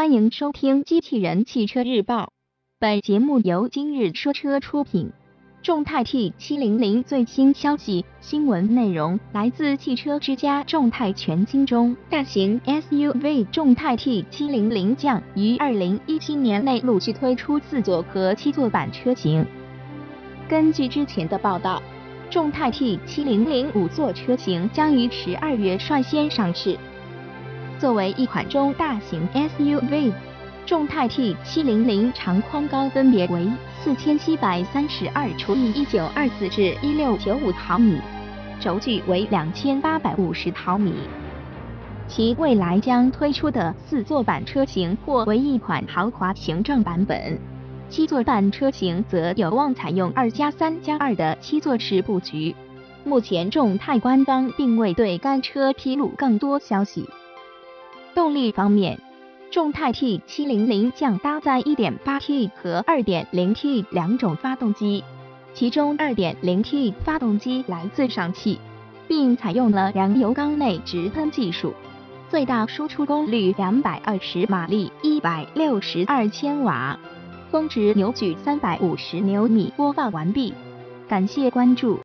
[0.00, 2.22] 欢迎收听《机器人汽车日报》，
[2.78, 5.12] 本节目由今日说车出品。
[5.62, 10.64] 众泰 T 七零零最新消息，新闻内容来自汽车之家。
[10.64, 19.44] 众泰全新中大型 SUV 众泰 T 七零零将于二零一七年内陆续推出四座和七座版车型。
[20.48, 21.82] 根据之前的报道，
[22.30, 26.78] 众泰 T 七零零五座车型将于十二月率先上市。
[27.80, 30.12] 作为一款中大型 SUV，
[30.66, 33.50] 众泰 T 七零零长宽高分别为
[33.82, 37.98] 四千七百三十二除以一九二四至一六九五毫米，
[38.60, 40.92] 轴距为两千八百五十毫米。
[42.06, 47.38] 其未来将推出的四座版车型或为一款豪华行政版本，
[47.88, 52.54] 七座版车型则有望采用二加三加二的七座式布局。
[53.04, 57.08] 目前众泰官方并未对该车披露更多消息。
[58.14, 58.98] 动力方面，
[59.50, 65.04] 众泰 T 七零零将搭载 1.8T 和 2.0T 两种发动机，
[65.54, 68.58] 其中 2.0T 发动机来自上汽，
[69.08, 71.72] 并采用了燃油缸内直喷技术，
[72.28, 76.98] 最大输出功率220马力，162千瓦，
[77.50, 79.72] 峰值扭矩350牛米。
[79.76, 80.52] 播放完毕，
[81.08, 81.98] 感谢关注。